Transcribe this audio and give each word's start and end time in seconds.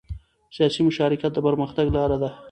سیاسي 0.55 0.81
مشارکت 0.89 1.31
د 1.33 1.37
پرمختګ 1.47 1.85
لاره 1.95 2.17
ده 2.21 2.29